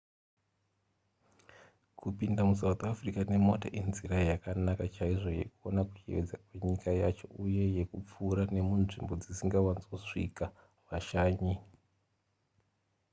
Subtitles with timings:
[1.99, 10.45] kupinda musouth africa nemota inzira yakanaka chaizvo yekuona kuyevedza kwenyika yacho uye yekupfuura nemunzvimbo dzisingawanzosvika
[10.89, 11.53] vashanyi